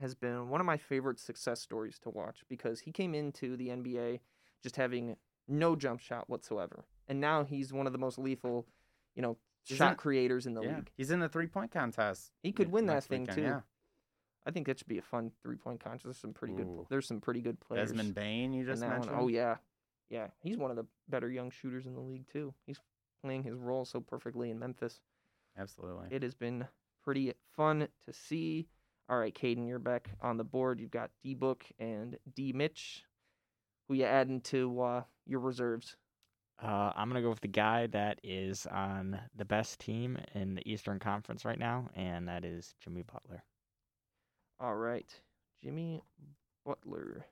[0.00, 3.68] has been one of my favorite success stories to watch because he came into the
[3.68, 4.18] NBA
[4.62, 5.16] just having
[5.48, 8.66] no jump shot whatsoever, and now he's one of the most lethal,
[9.14, 10.90] you know, He's shot in- creators in the yeah, league.
[10.96, 12.32] he's in the three point contest.
[12.42, 13.42] He could win that thing weekend, too.
[13.42, 13.60] Yeah.
[14.46, 16.04] I think that should be a fun three point contest.
[16.04, 16.66] There's some pretty good.
[16.88, 17.90] There's some pretty good players.
[17.90, 18.96] Desmond Bane, you just that one.
[19.00, 19.16] mentioned.
[19.20, 19.56] Oh yeah,
[20.08, 20.28] yeah.
[20.42, 22.54] He's one of the better young shooters in the league too.
[22.66, 22.80] He's
[23.22, 25.00] playing his role so perfectly in Memphis.
[25.58, 26.06] absolutely.
[26.10, 26.66] It has been
[27.04, 28.66] pretty fun to see.
[29.10, 30.80] All right, Caden, you're back on the board.
[30.80, 33.04] You've got D Book and D Mitch.
[33.90, 35.96] Who you adding to uh, your reserves?
[36.62, 40.62] Uh, I'm gonna go with the guy that is on the best team in the
[40.64, 43.42] Eastern Conference right now, and that is Jimmy Butler.
[44.60, 45.12] All right,
[45.60, 46.04] Jimmy
[46.64, 47.26] Butler.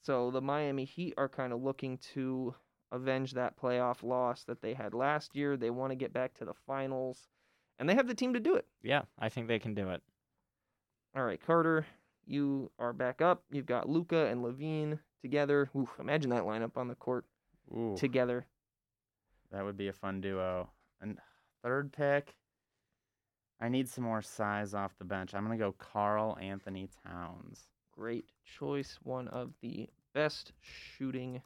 [0.00, 2.52] So the Miami Heat are kind of looking to
[2.90, 5.56] avenge that playoff loss that they had last year.
[5.56, 7.28] They want to get back to the finals,
[7.78, 8.66] and they have the team to do it.
[8.82, 10.02] Yeah, I think they can do it.
[11.14, 11.86] All right, Carter,
[12.26, 13.42] you are back up.
[13.50, 15.70] You've got Luka and LaVine together.
[15.76, 17.24] Oof, imagine that lineup on the court
[17.72, 18.46] Ooh, together.
[19.50, 20.70] that would be a fun duo.
[21.00, 21.18] And
[21.62, 22.34] third pick,
[23.60, 25.34] I need some more size off the bench.
[25.34, 27.68] I'm gonna go Carl Anthony Towns.
[27.92, 28.98] Great choice.
[29.02, 31.42] One of the best shooting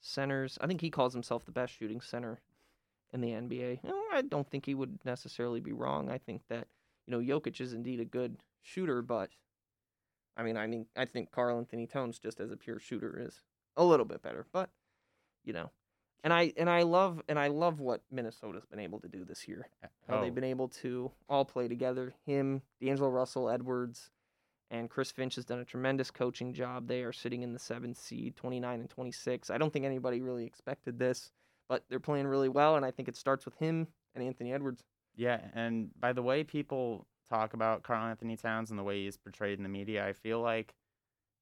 [0.00, 0.58] centers.
[0.60, 2.40] I think he calls himself the best shooting center
[3.12, 3.80] in the NBA.
[4.12, 6.10] I don't think he would necessarily be wrong.
[6.10, 6.66] I think that
[7.06, 9.30] you know Jokic is indeed a good shooter, but
[10.36, 13.40] I mean, I mean, I think Karl-Anthony Towns just as a pure shooter is
[13.76, 14.70] a little bit better, but
[15.44, 15.70] you know,
[16.24, 19.46] and I and I love and I love what Minnesota's been able to do this
[19.48, 19.68] year.
[20.08, 22.14] How Oh, they've been able to all play together.
[22.24, 24.10] Him, D'Angelo Russell, Edwards,
[24.70, 26.88] and Chris Finch has done a tremendous coaching job.
[26.88, 29.50] They are sitting in the seventh seed, 29 and 26.
[29.50, 31.32] I don't think anybody really expected this,
[31.68, 34.82] but they're playing really well, and I think it starts with him and Anthony Edwards.
[35.16, 39.58] Yeah, and by the way people talk about Karl-Anthony Towns and the way he's portrayed
[39.58, 40.74] in the media, I feel like,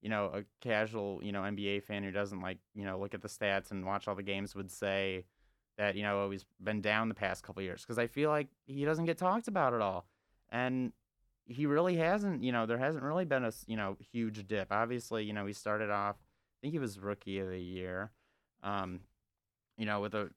[0.01, 3.21] you know, a casual, you know, NBA fan who doesn't like, you know, look at
[3.21, 5.25] the stats and watch all the games would say
[5.77, 8.47] that, you know, oh, he's been down the past couple years because I feel like
[8.65, 10.05] he doesn't get talked about at all.
[10.49, 10.93] And
[11.45, 14.71] he really hasn't, you know, there hasn't really been a, you know, huge dip.
[14.71, 18.11] Obviously, you know, he started off, I think he was rookie of the year.
[18.63, 19.01] Um,
[19.77, 20.29] you know, with a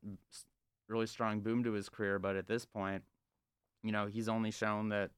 [0.89, 3.05] really strong boom to his career, but at this point,
[3.83, 5.11] you know, he's only shown that,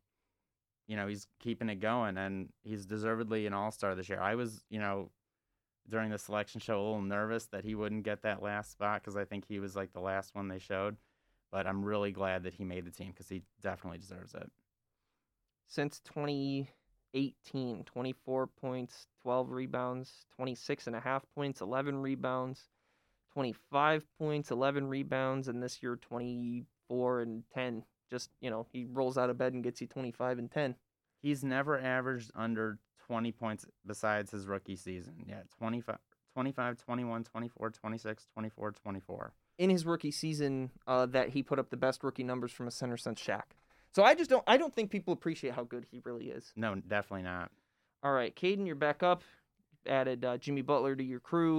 [0.90, 4.20] you know, he's keeping it going and he's deservedly an all star this year.
[4.20, 5.12] I was, you know,
[5.88, 9.16] during the selection show a little nervous that he wouldn't get that last spot because
[9.16, 10.96] I think he was like the last one they showed.
[11.52, 14.50] But I'm really glad that he made the team because he definitely deserves it.
[15.68, 22.68] Since 2018, 24 points, 12 rebounds, 26 and a half points, 11 rebounds,
[23.34, 27.84] 25 points, 11 rebounds, and this year 24 and 10.
[28.10, 30.74] Just, you know, he rolls out of bed and gets you 25 and 10.
[31.22, 35.24] He's never averaged under 20 points besides his rookie season.
[35.28, 35.98] Yeah, 25,
[36.34, 39.32] 25 21, 24, 26, 24, 24.
[39.58, 42.70] in his rookie season uh, that he put up the best rookie numbers from a
[42.70, 43.42] center since Shaq.
[43.94, 46.52] So I just don't I don't think people appreciate how good he really is.
[46.56, 47.50] No, definitely not.
[48.02, 49.22] All right, Caden, you're back up.
[49.86, 51.58] Added uh, Jimmy Butler to your crew.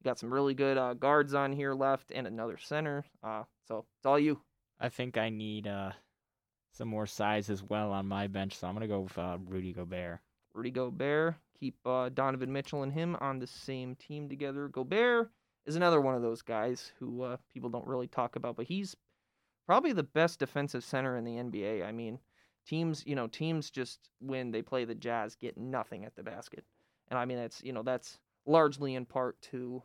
[0.00, 3.04] You got some really good uh, guards on here left and another center.
[3.22, 4.40] Uh, so it's all you.
[4.82, 5.92] I think I need uh,
[6.72, 9.72] some more size as well on my bench, so I'm gonna go with uh, Rudy
[9.72, 10.18] Gobert.
[10.54, 11.36] Rudy Gobert.
[11.60, 14.66] Keep uh, Donovan Mitchell and him on the same team together.
[14.66, 15.30] Gobert
[15.66, 18.96] is another one of those guys who uh, people don't really talk about, but he's
[19.66, 21.86] probably the best defensive center in the NBA.
[21.86, 22.18] I mean,
[22.66, 26.64] teams, you know, teams just when they play the Jazz get nothing at the basket,
[27.08, 29.84] and I mean that's you know that's largely in part to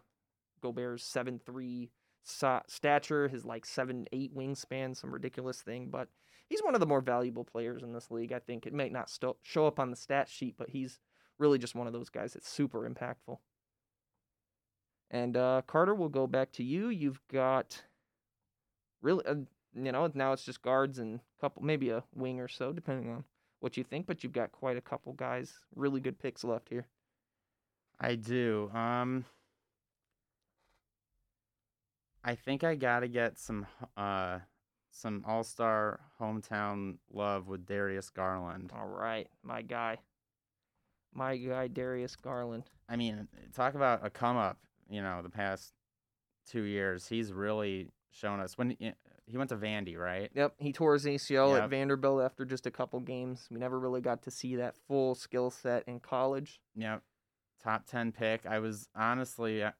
[0.63, 1.91] Gobert's seven three
[2.27, 6.09] stature, his like seven eight wingspan, some ridiculous thing, but
[6.49, 8.31] he's one of the more valuable players in this league.
[8.31, 10.99] I think it may not st- show up on the stat sheet, but he's
[11.39, 13.37] really just one of those guys that's super impactful.
[15.09, 16.89] And uh, Carter, we'll go back to you.
[16.89, 17.81] You've got
[19.01, 19.35] really, uh,
[19.73, 23.23] you know, now it's just guards and couple, maybe a wing or so, depending on
[23.59, 24.05] what you think.
[24.05, 26.87] But you've got quite a couple guys, really good picks left here.
[27.99, 28.69] I do.
[28.73, 29.25] Um,
[32.27, 34.39] I think I gotta get some uh
[34.91, 38.73] some All Star hometown love with Darius Garland.
[38.77, 39.99] All right, my guy,
[41.13, 42.65] my guy Darius Garland.
[42.89, 44.57] I mean, talk about a come up.
[44.89, 45.71] You know, the past
[46.45, 48.75] two years, he's really shown us when
[49.25, 50.29] he went to Vandy, right?
[50.33, 51.63] Yep, he tore his ACL yep.
[51.63, 53.47] at Vanderbilt after just a couple games.
[53.49, 56.59] We never really got to see that full skill set in college.
[56.75, 57.03] Yep,
[57.63, 58.45] top ten pick.
[58.45, 59.71] I was honestly uh,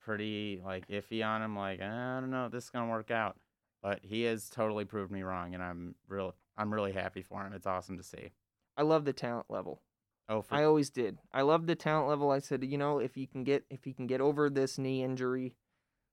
[0.00, 1.56] pretty like iffy on him.
[1.56, 3.36] Like I don't know if this is gonna work out,
[3.82, 6.34] but he has totally proved me wrong, and I'm real.
[6.56, 7.52] I'm really happy for him.
[7.52, 8.32] It's awesome to see.
[8.76, 9.82] I love the talent level.
[10.28, 10.54] Oh, for...
[10.54, 11.18] I always did.
[11.32, 12.30] I love the talent level.
[12.30, 15.02] I said, you know, if you can get if he can get over this knee
[15.02, 15.54] injury,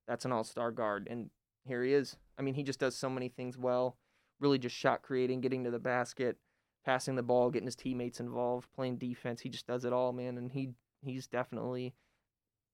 [0.07, 1.07] that's an all-star guard.
[1.09, 1.29] And
[1.65, 2.17] here he is.
[2.37, 3.97] I mean, he just does so many things well.
[4.39, 6.37] Really just shot creating, getting to the basket,
[6.85, 9.41] passing the ball, getting his teammates involved, playing defense.
[9.41, 10.69] He just does it all, man, and he
[11.03, 11.93] he's definitely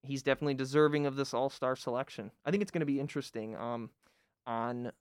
[0.04, 2.32] he's definitely deserving of this all-star selection.
[2.46, 3.90] I think it's going to be interesting um
[4.46, 4.92] on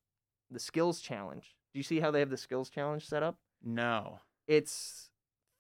[0.50, 1.54] the skills challenge.
[1.74, 3.36] Do you see how they have the skills challenge set up?
[3.62, 4.20] No.
[4.46, 5.10] It's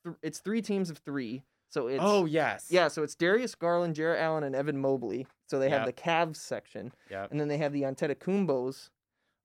[0.04, 1.42] th- it's three teams of three.
[1.70, 2.88] So it's oh yes, yeah.
[2.88, 5.26] So it's Darius Garland, Jarrett Allen, and Evan Mobley.
[5.48, 5.96] So they have Yep.
[5.96, 7.30] the Cavs section, Yep.
[7.30, 8.90] and then they have the Antetokounmpos,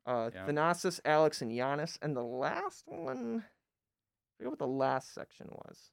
[0.06, 0.48] uh, Yep.
[0.48, 1.98] Thanasis, Alex, and Giannis.
[2.02, 5.92] And the last one, I forget what the last section was.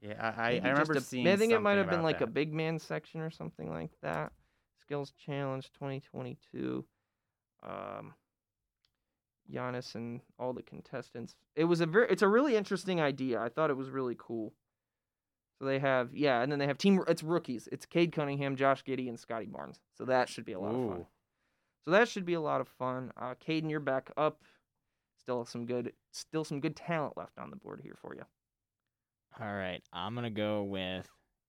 [0.00, 1.26] Yeah, I, I, I remember a- seeing.
[1.28, 4.32] I think it might have been like a big man section or something like that.
[4.80, 6.84] Skills Challenge 2022.
[7.62, 8.14] Um,
[9.52, 11.34] Giannis and all the contestants.
[11.56, 13.40] It was a very, it's a really interesting idea.
[13.40, 14.54] I thought it was really cool.
[15.58, 17.02] So they have, yeah, and then they have team.
[17.06, 17.68] It's rookies.
[17.70, 19.80] It's Cade Cunningham, Josh Giddey, and Scottie Barnes.
[19.98, 21.06] So that should be a lot of fun.
[21.84, 23.12] So that should be a lot of fun.
[23.20, 24.40] Uh, Caden, you're back up.
[25.18, 28.22] Still some good, still some good talent left on the board here for you.
[29.38, 31.08] All right, I'm gonna go with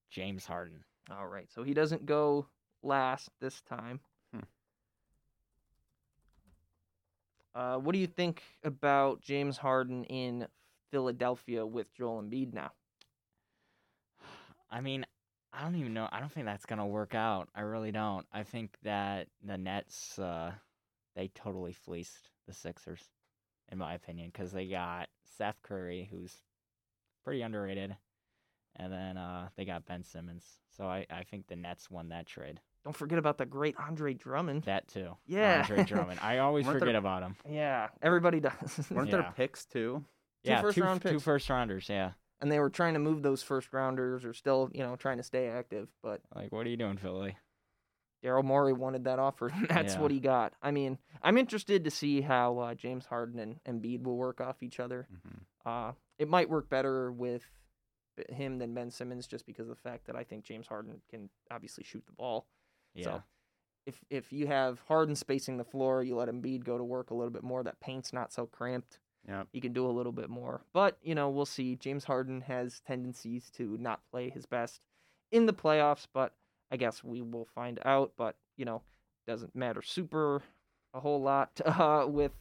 [0.10, 0.84] James Harden.
[1.10, 2.48] All right, so he doesn't go
[2.84, 4.00] last this time.
[4.34, 4.40] Hmm.
[7.56, 10.48] Uh, what do you think about James Harden in
[10.92, 12.72] Philadelphia with Joel Embiid now?
[14.70, 15.06] I mean,
[15.52, 16.08] I don't even know.
[16.12, 17.50] I don't think that's gonna work out.
[17.56, 18.26] I really don't.
[18.32, 20.52] I think that the Nets, uh,
[21.16, 23.02] they totally fleeced the Sixers,
[23.70, 26.38] in my opinion, because they got Seth Curry, who's
[27.24, 27.96] pretty underrated,
[28.76, 30.46] and then uh, they got Ben Simmons.
[30.78, 32.60] So I, I think the Nets won that trade.
[32.84, 34.64] Don't forget about the great Andre Drummond.
[34.64, 35.16] That too.
[35.28, 35.60] Yeah.
[35.70, 36.20] Andre Drummond.
[36.22, 37.36] I always Weren't there- forget about him.
[37.50, 38.88] Yeah, everybody does.
[38.92, 39.18] Weren't Yeah.
[39.22, 40.04] there picks too?
[40.44, 41.22] Two yeah, first two, round picks.
[41.22, 41.88] first rounders.
[41.88, 42.12] Yeah.
[42.42, 45.24] and they were trying to move those first rounders, or still, you know, trying to
[45.24, 45.88] stay active.
[46.02, 47.38] But Like, what are you doing, Philly?
[48.24, 49.50] Daryl Morey wanted that offer.
[49.50, 50.00] and That's Yeah.
[50.02, 50.54] what he got.
[50.62, 54.64] I mean, I'm interested to see how uh, James Harden and Embiid will work off
[54.64, 55.08] each other.
[55.12, 55.70] Mm-hmm.
[55.70, 57.42] Uh, it might work better with
[58.30, 61.32] him than Ben Simmons, just because of the fact that I think James Harden can
[61.50, 62.46] obviously shoot the ball.
[62.94, 63.06] Yeah.
[63.06, 63.24] So
[63.88, 67.16] if if you have Harden spacing the floor, you let Embiid go to work a
[67.16, 67.64] little bit more.
[67.64, 69.00] That paint's not so cramped.
[69.28, 69.48] Yep.
[69.52, 70.62] He can do a little bit more.
[70.74, 71.76] But you know, we'll see.
[71.76, 74.80] James Harden has tendencies to not play his best
[75.32, 76.36] in the playoffs, but
[76.72, 78.12] I guess we will find out.
[78.16, 78.84] But you know,
[79.26, 80.44] doesn't matter super
[80.94, 82.34] a whole lot uh, with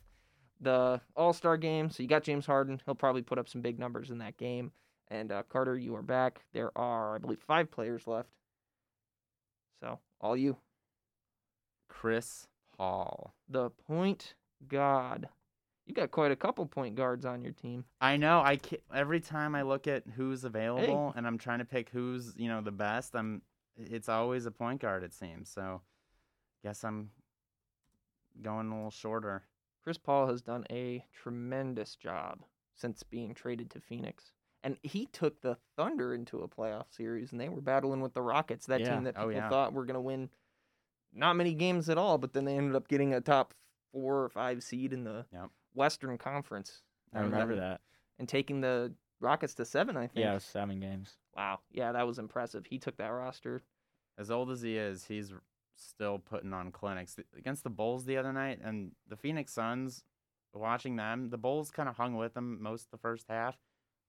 [0.60, 1.90] the All Star game.
[1.90, 2.80] So you got James Harden.
[2.84, 4.72] He'll probably put up some big numbers in that game.
[5.08, 6.42] And uh, Carter, you are back.
[6.52, 8.28] There are, I believe, five players left.
[9.80, 10.56] So all you,
[11.88, 12.46] Chris
[12.76, 13.34] Paul.
[13.48, 14.34] the point
[14.68, 15.28] god.
[15.86, 17.84] You got quite a couple point guards on your team.
[18.00, 18.38] I know.
[18.38, 18.60] I
[18.94, 22.60] every time I look at who's available and I'm trying to pick who's you know
[22.60, 23.42] the best, I'm
[23.76, 25.02] it's always a point guard.
[25.02, 25.80] It seems so.
[26.62, 27.10] Guess I'm
[28.40, 29.42] going a little shorter.
[29.82, 32.40] Chris Paul has done a tremendous job
[32.74, 34.32] since being traded to Phoenix.
[34.62, 38.20] And he took the Thunder into a playoff series, and they were battling with the
[38.22, 38.94] Rockets, that Yeah.
[38.94, 39.48] team that Oh, people yeah.
[39.48, 40.30] thought were going to win
[41.12, 43.54] not many games at all, but then they ended up getting a top
[43.90, 45.50] four or five seed in the Yep.
[45.74, 47.80] Western Conference I remember that.
[48.18, 50.24] and taking the Rockets to seven, I think.
[50.24, 51.16] Yeah, it was seven games.
[51.34, 51.60] Wow.
[51.70, 52.66] Yeah, that was impressive.
[52.66, 53.62] He took that roster.
[54.16, 55.32] As old as he is, he's
[55.80, 60.04] still putting on clinics against the Bulls the other night, and the Phoenix Suns.
[60.52, 63.56] Watching them, the Bulls kind of hung with them most the first half,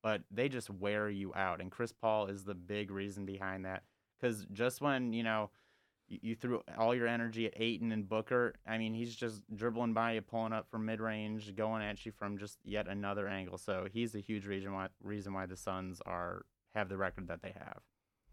[0.01, 1.61] but they just wear you out.
[1.61, 3.83] And Chris Paul is the big reason behind that.
[4.19, 5.51] Because just when, you know,
[6.07, 10.13] you, threw all your energy at Ayton and Booker, I mean, he's just dribbling by
[10.13, 13.57] you, pulling up from mid range, going at you from just yet another angle.
[13.57, 17.41] So he's a huge reason why reason why the Suns are have the record that
[17.41, 17.81] they have.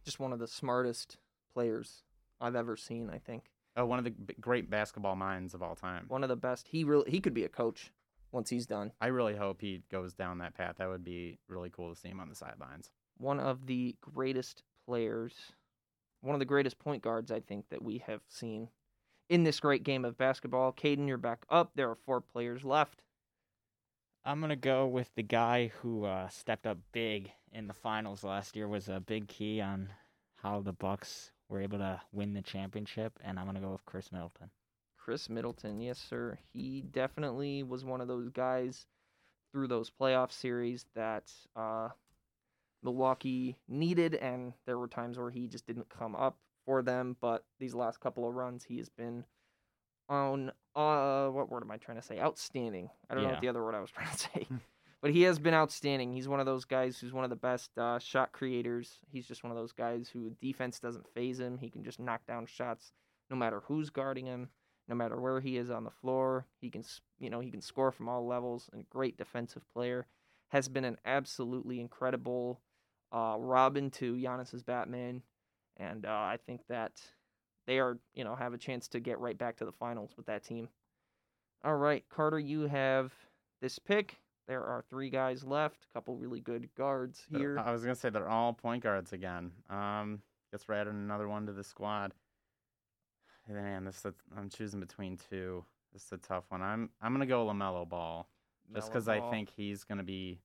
[0.05, 1.18] Just one of the smartest
[1.53, 2.03] players
[2.40, 3.11] I've ever seen.
[3.11, 3.44] I think
[3.77, 6.07] Oh, one of the b- great basketball minds of all time.
[6.09, 6.68] one of the best.
[6.68, 7.92] He really he could be a coach
[8.33, 8.92] once he's done.
[9.01, 10.77] I really hope he goes down that path.
[10.79, 12.90] That would be really cool to see him on the sidelines.
[13.18, 15.33] One of the greatest players,
[16.20, 18.68] one of the greatest point guards I think that we have seen
[19.29, 20.72] in this great game of basketball.
[20.72, 21.72] Caden, you're back up.
[21.74, 23.03] There are four players left.
[24.24, 28.57] I'm gonna go with the guy who uh, stepped up big in the finals last
[28.57, 28.68] year.
[28.68, 29.90] Was a big key on
[30.42, 34.12] how the Bucks were able to win the championship, and I'm gonna go with Khris
[34.12, 34.50] Middleton.
[34.96, 36.38] Khris Middleton, yes, sir.
[36.52, 38.87] He definitely was one of those guys
[39.52, 41.88] through those playoff series that uh,
[42.82, 47.16] Milwaukee needed, and there were times where he just didn't come up for them.
[47.20, 49.24] But these last couple of runs, he has been
[50.08, 52.20] on uh, what word am I trying to say?
[52.20, 52.90] Outstanding.
[53.08, 54.46] I don't know what the other word I was trying to say.
[55.00, 56.12] But he has been outstanding.
[56.12, 58.98] He's one of those guys who's one of the best uh, shot creators.
[59.11, 61.58] He's just one of those guys who defense doesn't phase him.
[61.58, 62.92] He can just knock down shots
[63.30, 64.48] no matter who's guarding him,
[64.88, 66.46] no matter where he is on the floor.
[66.61, 66.82] He can,
[67.20, 68.68] you know, he can score from all levels.
[68.72, 70.06] And great defensive player.
[70.48, 72.61] Has been an absolutely incredible
[73.12, 75.22] uh, Robin to Giannis's Batman,
[75.76, 77.00] and uh, I think that
[77.66, 80.26] they are, you know, have a chance to get right back to the finals with
[80.26, 80.68] that team.
[81.64, 83.12] All right, Carter, you have
[83.61, 84.16] this pick.
[84.48, 85.84] There are three guys left.
[85.88, 87.58] A couple really good guards here.
[87.58, 89.52] I was gonna say they're all point guards again.
[89.68, 92.12] Um, guess we're adding another one to the squad.
[93.46, 95.64] Man, this is, I'm choosing between two.
[95.92, 96.62] This is a tough one.
[96.62, 98.26] I'm I'm gonna go LaMelo Ball
[98.74, 100.40] just because I think he's gonna be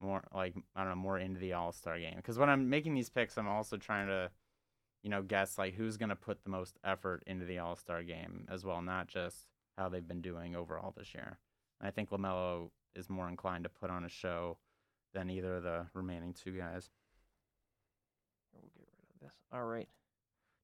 [0.00, 2.16] more like I don't know more into the All Star game.
[2.16, 4.30] Because when I'm making these picks, I'm also trying to,
[5.02, 8.46] you know, guess like who's gonna put the most effort into the All Star game
[8.50, 11.38] as well, not just how they've been doing overall this year.
[11.80, 14.58] And I think LaMelo is more inclined to put on a show
[15.14, 16.90] than either of the remaining two guys.
[18.52, 19.34] We'll get rid of this.
[19.52, 19.88] All right.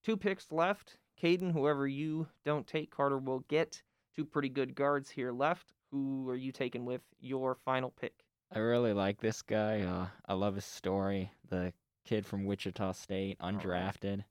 [0.04, 0.98] Two picks left.
[1.22, 3.82] Caden, whoever you don't take, Carter will get
[4.14, 5.72] two pretty good guards here left.
[5.90, 8.12] Who are you taking with your final pick?
[8.52, 9.82] I really like this guy.
[9.82, 11.30] Uh, I love his story.
[11.50, 11.72] The
[12.04, 14.24] kid from Wichita State, undrafted,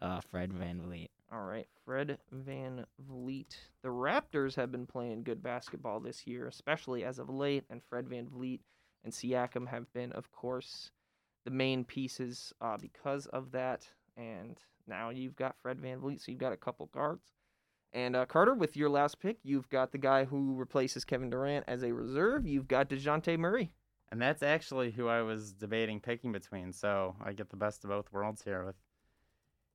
[0.00, 1.10] uh, Fred VanVleet.
[1.32, 3.56] All right, Fred Van Vliet.
[3.82, 8.06] The Raptors have been playing good basketball this year, especially as of late, and Fred
[8.06, 8.60] VanVleet
[9.04, 10.90] and Siakam have been, of course,
[11.44, 13.86] the main pieces uh, because of that.
[14.16, 17.32] And now you've got Fred VanVleet, so you've got a couple guards.
[17.92, 21.64] And uh, Carter, with your last pick, you've got the guy who replaces Kevin Durant
[21.68, 22.44] as a reserve.
[22.44, 23.72] You've got Dejounte Murray.
[24.10, 26.72] And that's actually who I was debating picking between.
[26.72, 28.74] So I get the best of both worlds here with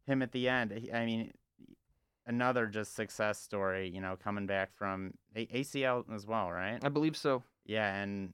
[0.05, 0.89] him at the end.
[0.93, 1.31] I mean,
[2.27, 6.79] another just success story, you know, coming back from A- ACL as well, right?
[6.83, 7.43] I believe so.
[7.65, 8.33] Yeah, and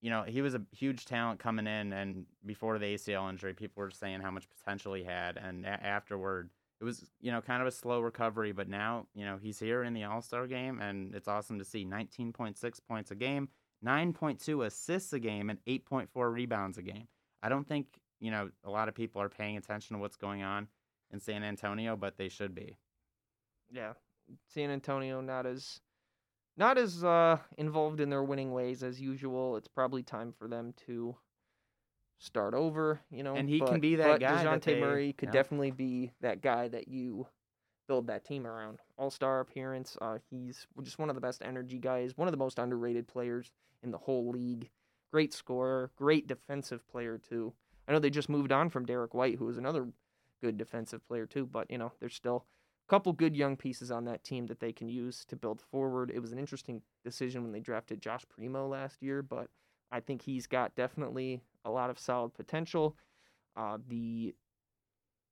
[0.00, 3.82] you know, he was a huge talent coming in, and before the ACL injury, people
[3.82, 6.50] were saying how much potential he had, and a- afterward,
[6.80, 8.50] it was you know kind of a slow recovery.
[8.52, 11.64] But now, you know, he's here in the All Star game, and it's awesome to
[11.64, 11.84] see.
[11.84, 13.48] Nineteen point six points a game,
[13.80, 17.06] nine point two assists a game, and eight point four rebounds a game.
[17.42, 17.86] I don't think
[18.20, 20.66] you know a lot of people are paying attention to what's going on
[21.12, 22.76] in San Antonio, but they should be.
[23.72, 23.94] Yeah,
[24.48, 25.80] San Antonio not as
[26.56, 29.56] not as uh, involved in their winning ways as usual.
[29.56, 31.16] It's probably time for them to
[32.18, 33.34] start over, you know.
[33.34, 35.32] And he can be that but guy Dejounte they- Murray could yeah.
[35.32, 37.26] definitely be that guy that you
[37.88, 38.80] build that team around.
[38.96, 39.96] All star appearance.
[40.00, 42.16] Uh, he's just one of the best energy guys.
[42.16, 43.50] One of the most underrated players
[43.82, 44.70] in the whole league.
[45.10, 45.90] Great scorer.
[45.96, 47.52] Great defensive player too.
[47.88, 49.88] I know they just moved on from Derrick White, who was another
[50.40, 51.46] good defensive player too.
[51.46, 52.44] But you know, there's still
[52.92, 56.12] couple good young pieces on that team that they can use to build forward.
[56.14, 59.48] It was an interesting decision when they drafted Josh Primo last year, but
[59.90, 62.94] I think he's got definitely a lot of solid potential.
[63.56, 64.34] Uh, the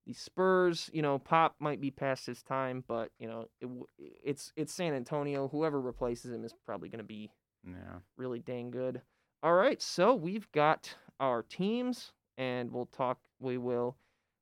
[0.07, 3.69] the Spurs, you know, Pop might be past his time, but you know, it,
[4.25, 5.49] it's it's San Antonio.
[5.49, 7.31] Whoever replaces him is probably going to be
[7.63, 7.99] Yeah.
[8.17, 9.03] really dang good.
[9.43, 13.19] All right, so we've got our teams, and we'll talk.
[13.39, 13.99] We will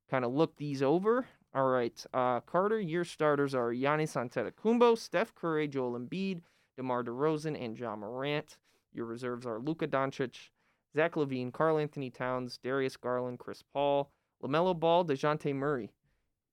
[0.09, 1.27] kind of look these over.
[1.55, 6.43] All right, uh, Carter, your starters are Giannis Antetokounmpo, Steph Curry, Joel Embiid,
[6.77, 8.59] DeMar DeRozan, and Ja Morant.
[8.93, 10.51] Your reserves are Luka Doncic,
[10.95, 14.11] Zach LaVine, Carl Anthony Towns, Darius Garland, Chris Paul,
[14.43, 15.91] LaMelo Ball, Dejounte Murray.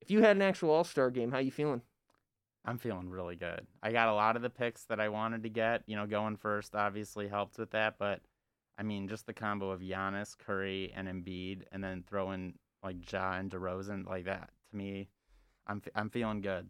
[0.02, 1.82] If you had an actual All Star game, how you feeling?
[2.64, 3.68] I'm feeling really good.
[3.84, 5.84] I got a lot of the picks that I wanted to get.
[5.86, 8.22] You know, going first obviously helped with that, but
[8.78, 13.12] I mean, just the combo of Giannis, Curry, and Embiid, and then throw in like
[13.12, 14.50] Ja and DeRozan like that.
[14.76, 15.10] Me,
[15.68, 16.70] I'm I'm feeling good.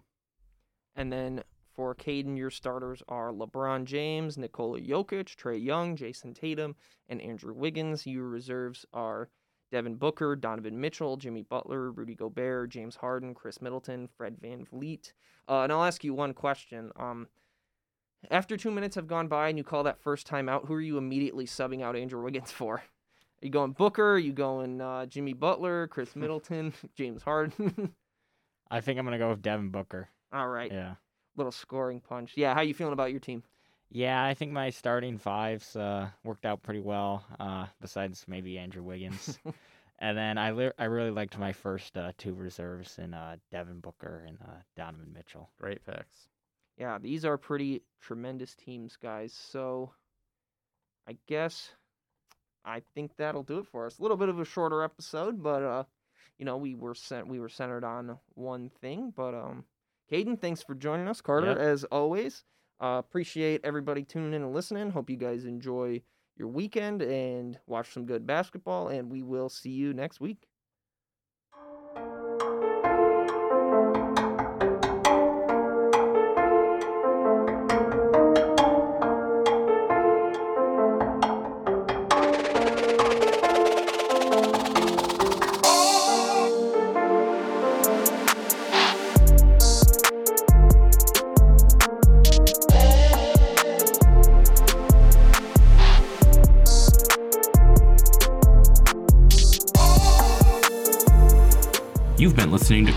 [0.96, 1.44] And then
[1.76, 6.76] for Caden, your starters are LeBron James, Nikola Jokic, Trae Young, Jayson Tatum,
[7.10, 8.08] and Andrew Wiggins.
[8.08, 9.30] Your reserves are
[9.72, 15.12] Devin Booker, Donovan Mitchell, Jimmy Butler, Rudy Gobert, James Harden, Khris Middleton, Fred VanVleet.
[15.50, 16.92] Uh, and I'll ask you one question.
[16.96, 17.28] Um,
[18.32, 20.82] after two minutes have gone by and you call that first time out, who are
[20.82, 22.84] you immediately subbing out Andrew Wiggins for?
[23.42, 24.14] Are you going Booker?
[24.14, 27.94] Are you going uh, Jimmy Butler, Khris Middleton, James Harden?
[28.72, 30.10] I think I'm gonna go with Devin Booker.
[30.34, 30.96] All right, Yeah.
[31.36, 32.34] little scoring punch.
[32.36, 33.44] Yeah, how you feeling about your team?
[33.92, 37.24] Yeah, I think my starting fives uh, worked out pretty well.
[37.40, 39.38] Uh, besides maybe Andrew Wiggins,
[40.00, 43.80] and then I li- I really liked my first uh, two reserves in uh, Devin
[43.82, 45.50] Booker and uh, Donovan Mitchell.
[45.62, 46.28] Great picks.
[46.78, 49.32] Yeah, these are pretty tremendous teams, guys.
[49.32, 49.92] So
[51.08, 51.70] I guess
[52.66, 54.00] I think that'll do it for us.
[54.00, 55.84] A little bit of a shorter episode, but uh,
[56.38, 59.14] you know, we were sent we were centered on one thing.
[59.16, 59.64] But um
[60.12, 61.22] Caden, thanks for joining us.
[61.22, 61.58] Carter, Yep.
[61.58, 62.44] as always.
[62.82, 64.90] Uh, appreciate everybody tuning in and listening.
[64.92, 66.02] Hope you guys enjoy
[66.38, 70.48] your weekend and watch some good basketball, and we will see you next week.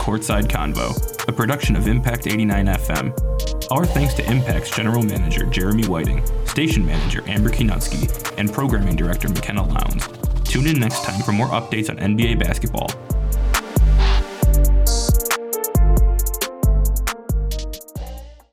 [0.08, 3.70] Courtside Convo, a production of Impact 89 FM.
[3.70, 9.28] Our thanks to Impact's General Manager Jeremy Whiting, Station Manager Amber Kinutsky, and Programming Director
[9.28, 10.08] McKenna Lowndes.
[10.44, 12.88] Tune in next time for more updates on NBA basketball.